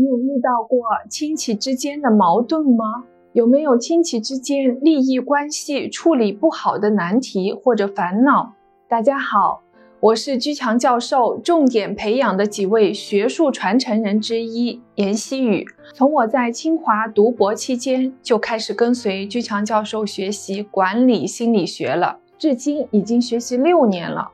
[0.00, 0.80] 你有遇到过
[1.10, 3.04] 亲戚之间的矛盾吗？
[3.34, 8.54] 有没有亲戚之间利益关系处理不好的难题或者烦恼？
[8.88, 9.60] 大家好，
[10.00, 15.66] 我是居强教授重点培养的几位学术传承人之一严希宇。
[15.92, 24.30] 从我在清华读博期间就开始跟随居强教授学习管理心理学了，至今已经学习六年了。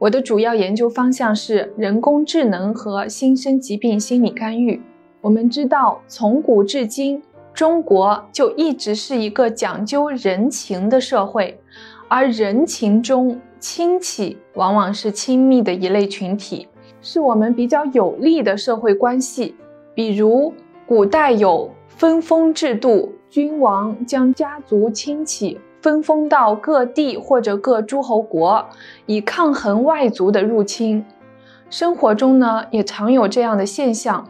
[0.00, 4.82] 我的主要研究方向是人工智能和新生疾病心理干预。
[5.24, 7.22] 我们知道，从古至今，
[7.54, 11.58] 中国就一直是一个讲究人情的社会，
[12.08, 16.68] 而人情中，亲戚往往是亲密的一类群体，
[17.00, 19.54] 是我们比较有利的社会关系。
[19.94, 20.52] 比如，
[20.84, 25.58] 古代有分封制度，君王将家族亲戚。
[25.80, 28.62] 分封到各地或者各诸侯国，
[29.06, 31.02] 以抗衡外族的入侵。
[31.70, 34.26] 生活中呢，也常有这样的现象：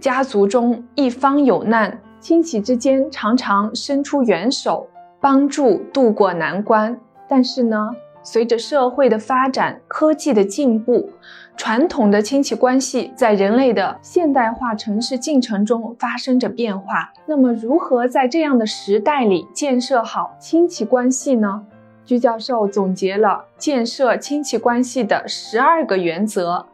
[0.00, 4.86] 家族中一方有难，亲戚之间常常伸出援手，
[5.20, 6.96] 帮助渡过难关。
[7.28, 7.90] 但是呢，
[8.22, 11.10] 随着社会的发展，科技的进步。
[11.56, 17.12] 传统的亲戚关系在人类的现代化城市进程中发生着变化。
[17.26, 21.66] 那么，如何在这样的时代里建设好亲戚关系呢？
[22.04, 26.66] 居教授总结了建设亲戚关系的十二个原则，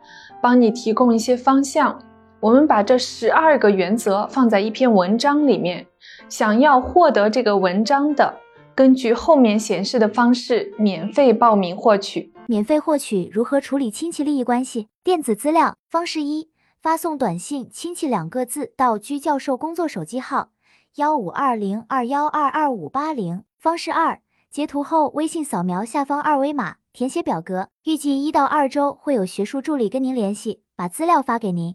[0.42, 1.98] 帮你提供一些方向。
[2.44, 5.86] 我们把这十二个原则放在一篇文章里面，
[6.28, 8.38] 想要获得这个文章的，
[8.74, 12.34] 根据后面显示的方式免费报名获取。
[12.44, 16.50] 免费获取如何处理亲戚利益关系电子资料方式一：
[16.82, 20.50] 发送短信“亲戚”两个字到居教授工作手机号
[20.96, 23.44] 幺五二零二幺二二五八零。
[23.58, 31.74] 方式二：截图后微信扫描下方二维码，填写表格，预计一到二周会有学术助理跟您联系，把资料发给您。